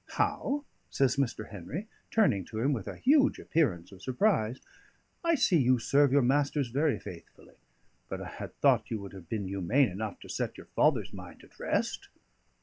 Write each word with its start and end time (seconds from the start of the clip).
"How?" 0.13 0.65
says 0.89 1.17
Mr. 1.17 1.49
Henry, 1.51 1.87
turning 2.09 2.43
to 2.45 2.59
him 2.59 2.73
with 2.73 2.87
a 2.87 2.95
huge 2.95 3.37
appearance 3.37 3.91
of 3.91 4.01
surprise. 4.01 4.59
"I 5.23 5.35
see 5.35 5.59
you 5.61 5.77
serve 5.77 6.11
your 6.11 6.23
masters 6.23 6.69
very 6.69 6.97
faithfully; 6.97 7.57
but 8.09 8.19
I 8.19 8.29
had 8.29 8.59
thought 8.61 8.89
you 8.89 8.99
would 8.99 9.13
have 9.13 9.29
been 9.29 9.45
humane 9.47 9.89
enough 9.89 10.19
to 10.21 10.27
set 10.27 10.57
your 10.57 10.69
father's 10.75 11.13
mind 11.13 11.43
at 11.43 11.59
rest." 11.59 12.09